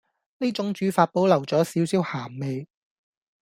[0.39, 2.67] 呢種煮法保留左少少鹹味